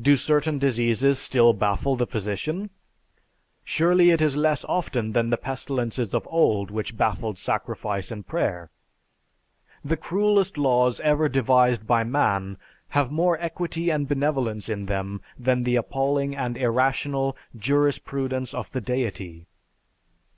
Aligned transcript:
Do 0.00 0.14
certain 0.14 0.58
diseases 0.60 1.18
still 1.18 1.52
baffle 1.52 1.96
the 1.96 2.06
physician? 2.06 2.70
Surely 3.64 4.10
it 4.10 4.22
is 4.22 4.36
less 4.36 4.64
often 4.66 5.14
than 5.14 5.30
the 5.30 5.36
pestilences 5.36 6.14
of 6.14 6.28
old 6.30 6.70
which 6.70 6.96
baffled 6.96 7.40
sacrifice 7.40 8.12
and 8.12 8.24
prayer. 8.24 8.70
The 9.84 9.96
cruelest 9.96 10.56
laws 10.56 11.00
ever 11.00 11.28
devised 11.28 11.88
by 11.88 12.04
man 12.04 12.56
have 12.90 13.10
more 13.10 13.36
equity 13.40 13.90
and 13.90 14.06
benevolence 14.06 14.68
in 14.68 14.86
them 14.86 15.20
than 15.36 15.64
the 15.64 15.74
appalling 15.74 16.36
and 16.36 16.56
irrational 16.56 17.36
jurisprudence 17.58 18.54
of 18.54 18.70
the 18.70 18.80
Deity. 18.80 19.48